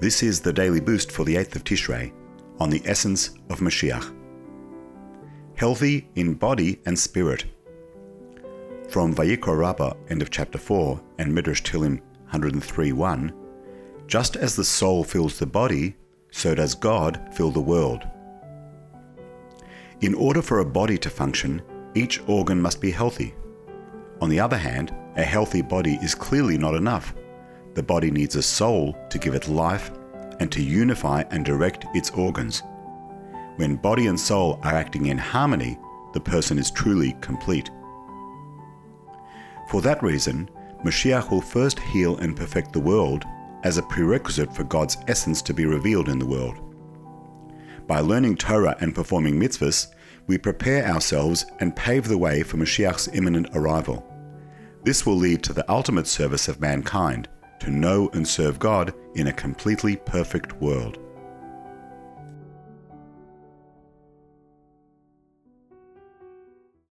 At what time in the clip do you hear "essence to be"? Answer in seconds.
45.06-45.64